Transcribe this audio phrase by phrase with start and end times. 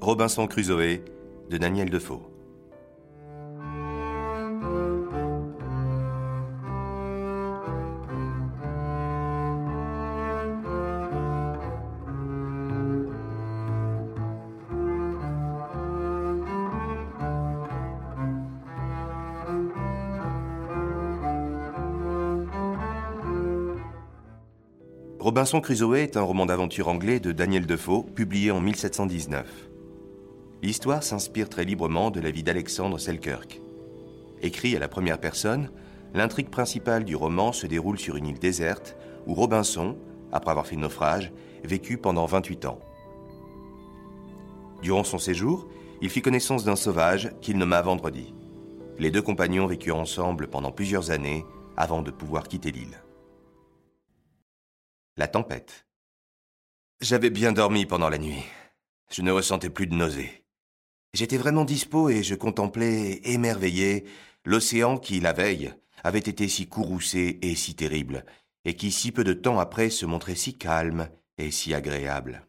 [0.00, 1.00] Robinson Crusoe
[1.50, 2.34] de Daniel Defoe.
[25.24, 29.73] Robinson Crusoe est un roman d'aventure anglais de Daniel Defoe, publié en 1719.
[30.64, 33.60] L'histoire s'inspire très librement de la vie d'Alexandre Selkirk.
[34.40, 35.70] Écrit à la première personne,
[36.14, 38.96] l'intrigue principale du roman se déroule sur une île déserte
[39.26, 39.98] où Robinson,
[40.32, 42.80] après avoir fait naufrage, vécut pendant 28 ans.
[44.80, 45.68] Durant son séjour,
[46.00, 48.32] il fit connaissance d'un sauvage qu'il nomma Vendredi.
[48.98, 51.44] Les deux compagnons vécurent ensemble pendant plusieurs années
[51.76, 53.02] avant de pouvoir quitter l'île.
[55.18, 55.86] La tempête.
[57.02, 58.46] J'avais bien dormi pendant la nuit.
[59.10, 60.43] Je ne ressentais plus de nausées.
[61.14, 64.04] J'étais vraiment dispo et je contemplais, émerveillé,
[64.44, 68.26] l'océan qui, la veille, avait été si courroucé et si terrible,
[68.64, 72.44] et qui, si peu de temps après, se montrait si calme et si agréable.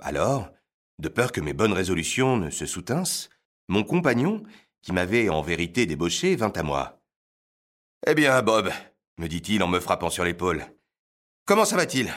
[0.00, 0.50] Alors,
[0.98, 3.28] de peur que mes bonnes résolutions ne se soutinssent,
[3.68, 4.42] mon compagnon,
[4.80, 7.02] qui m'avait en vérité débauché, vint à moi.
[8.06, 8.72] Eh bien, Bob,
[9.18, 10.64] me dit-il en me frappant sur l'épaule,
[11.44, 12.12] Comment ça va-t-il?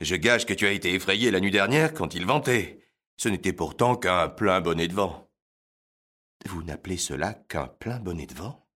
[0.00, 2.81] Je gage que tu as été effrayé la nuit dernière quand il ventait.
[3.16, 5.30] Ce n'était pourtant qu'un plein bonnet de vent.
[6.46, 8.66] Vous n'appelez cela qu'un plein bonnet de vent?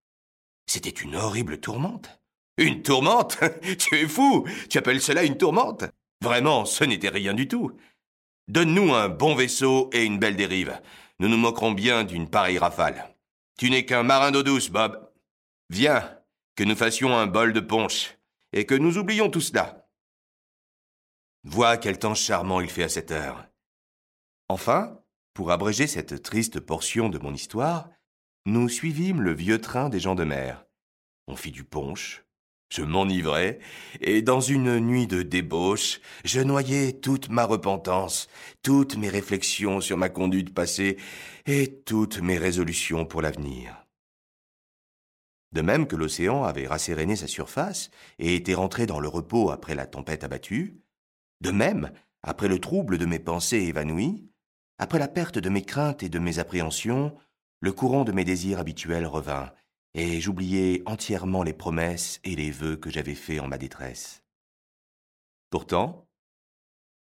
[0.67, 2.21] C'était une horrible tourmente.
[2.59, 3.39] Une tourmente?
[3.79, 5.85] Tu es fou Tu appelles cela une tourmente?
[6.23, 7.77] Vraiment, ce n'était rien du tout.
[8.49, 10.81] Donne-nous un bon vaisseau et une belle dérive.
[11.19, 13.15] Nous nous moquerons bien d'une pareille rafale.
[13.59, 15.11] Tu n'es qu'un marin d'eau douce, Bob.
[15.71, 16.17] Viens,
[16.57, 18.19] que nous fassions un bol de punch
[18.53, 19.89] et que nous oublions tout cela.
[21.45, 23.47] Vois quel temps charmant il fait à cette heure.
[24.49, 25.01] Enfin,
[25.35, 27.91] pour abréger cette triste portion de mon histoire,
[28.47, 30.67] nous suivîmes le vieux train des gens de mer.
[31.27, 32.25] On fit du punch,
[32.73, 33.59] je m'enivrai,
[34.01, 38.29] et dans une nuit de débauche, je noyai toute ma repentance,
[38.63, 40.97] toutes mes réflexions sur ma conduite passée,
[41.47, 43.87] et toutes mes résolutions pour l'avenir.
[45.53, 49.75] De même que l'océan avait rasséréné sa surface et était rentré dans le repos après
[49.75, 50.81] la tempête abattue,
[51.41, 51.93] de même,
[52.23, 54.29] après le trouble de mes pensées évanouies,
[54.79, 57.17] après la perte de mes craintes et de mes appréhensions,
[57.61, 59.53] le courant de mes désirs habituels revint,
[59.95, 64.23] et j'oubliai entièrement les promesses et les vœux que j'avais faits en ma détresse.
[65.49, 66.07] Pourtant,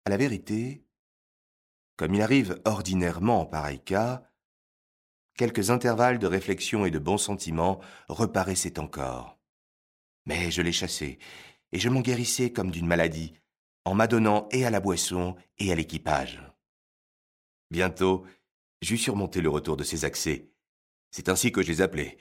[0.05, 0.85] à la vérité,
[1.97, 4.31] comme il arrive ordinairement en pareil cas,
[5.35, 9.39] quelques intervalles de réflexion et de bons sentiments reparaissaient encore.
[10.27, 11.19] Mais je les chassais,
[11.73, 13.35] et je m'en guérissais comme d'une maladie,
[13.85, 16.47] en m'adonnant et à la boisson et à l'équipage.
[17.71, 18.25] Bientôt,
[18.83, 20.51] j'eus surmonté le retour de ces accès.
[21.11, 22.19] C'est ainsi que je les appelais.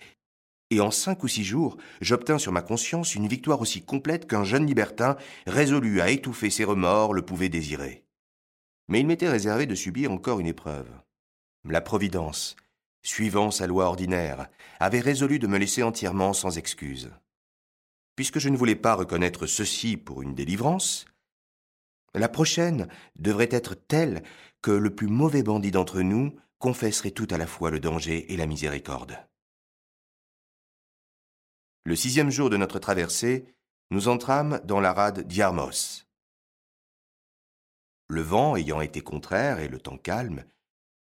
[0.70, 4.44] Et en cinq ou six jours, j'obtins sur ma conscience une victoire aussi complète qu'un
[4.44, 5.16] jeune libertin,
[5.46, 8.04] résolu à étouffer ses remords, le pouvait désirer.
[8.90, 10.90] Mais il m'était réservé de subir encore une épreuve.
[11.70, 12.56] La Providence,
[13.02, 14.50] suivant sa loi ordinaire,
[14.80, 17.12] avait résolu de me laisser entièrement sans excuse.
[18.16, 21.06] Puisque je ne voulais pas reconnaître ceci pour une délivrance,
[22.18, 24.24] la prochaine devrait être telle
[24.62, 28.38] que le plus mauvais bandit d'entre nous confesserait tout à la fois le danger et
[28.38, 29.18] la miséricorde.
[31.86, 33.54] Le sixième jour de notre traversée,
[33.92, 36.06] nous entrâmes dans la rade d'Yarmos.
[38.10, 40.44] Le vent ayant été contraire et le temps calme,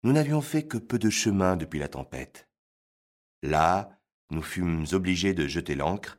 [0.03, 2.49] nous n'avions fait que peu de chemin depuis la tempête.
[3.43, 3.99] Là,
[4.31, 6.19] nous fûmes obligés de jeter l'ancre,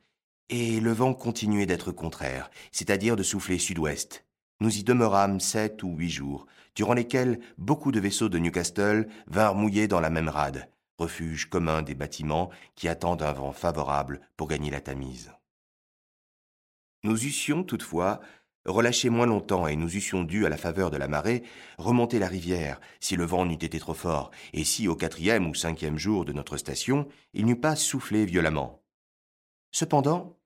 [0.50, 4.26] et le vent continuait d'être contraire, c'est-à-dire de souffler sud-ouest.
[4.62, 6.46] Nous y demeurâmes sept ou huit jours,
[6.76, 11.82] durant lesquels beaucoup de vaisseaux de Newcastle vinrent mouiller dans la même rade, refuge commun
[11.82, 15.32] des bâtiments qui attendent un vent favorable pour gagner la Tamise.
[17.04, 18.22] Nous eussions toutefois
[18.66, 21.42] Relâchés moins longtemps et nous eussions dû, à la faveur de la marée,
[21.80, 25.56] remonter la rivière, si le vent n'eût été trop fort, et si, au quatrième ou
[25.56, 28.84] cinquième jour de notre station, il n'eût pas soufflé violemment.
[29.72, 30.38] Cependant,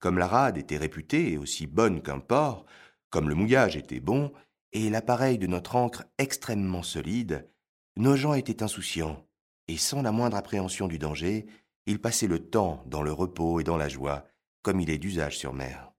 [0.00, 2.66] comme la rade était réputée aussi bonne qu'un port,
[3.14, 4.32] comme le mouillage était bon,
[4.72, 7.48] et l'appareil de notre ancre extrêmement solide,
[7.96, 9.24] nos gens étaient insouciants,
[9.68, 11.46] et sans la moindre appréhension du danger,
[11.86, 14.26] ils passaient le temps dans le repos et dans la joie,
[14.62, 15.92] comme il est d'usage sur mer.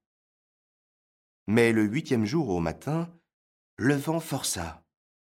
[1.46, 3.10] Mais le huitième jour au matin,
[3.78, 4.84] le vent força.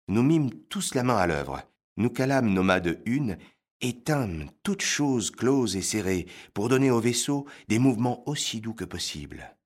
[0.09, 1.62] Nous mîmes tous la main à l'œuvre.
[1.97, 3.38] Nous calâmes nos mâts de une
[3.81, 8.75] et tîmes toutes choses closes et serrées pour donner au vaisseau des mouvements aussi doux
[8.75, 9.56] que possible.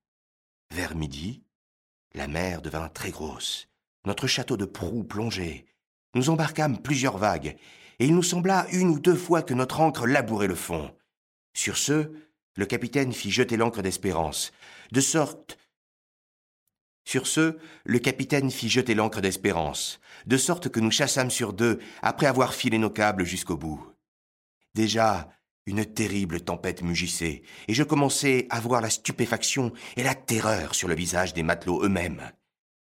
[0.71, 1.44] Vers midi,
[2.15, 3.67] la mer devint très grosse.
[4.05, 5.65] notre château de proue plongeait.
[6.13, 7.57] Nous embarquâmes plusieurs vagues,
[7.99, 10.95] et il nous sembla une ou deux fois que notre ancre labourait le fond.
[11.53, 12.11] Sur ce,
[12.55, 14.51] le capitaine fit jeter l'ancre d'espérance,
[14.91, 15.57] de sorte
[17.05, 21.79] sur ce, le capitaine fit jeter l'ancre d'espérance, de sorte que nous chassâmes sur deux
[22.01, 23.93] après avoir filé nos câbles jusqu'au bout.
[24.73, 25.29] Déjà,
[25.65, 30.87] une terrible tempête mugissait, et je commençais à voir la stupéfaction et la terreur sur
[30.87, 32.31] le visage des matelots eux-mêmes.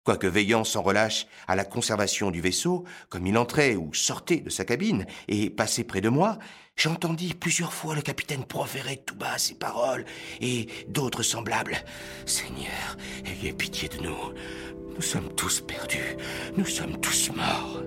[0.04, 4.50] Quoique veillant sans relâche à la conservation du vaisseau, comme il entrait ou sortait de
[4.50, 6.40] sa cabine et passait près de moi,
[6.76, 10.04] j'entendis plusieurs fois le capitaine proférer tout bas ces paroles
[10.42, 11.78] et d'autres semblables.
[12.26, 14.34] Seigneur, ayez pitié de nous.
[14.94, 16.18] Nous sommes tous perdus.
[16.58, 17.82] Nous sommes tous morts.